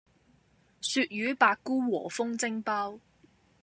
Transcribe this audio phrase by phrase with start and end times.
[0.81, 2.97] 鱈魚百菇和風蒸包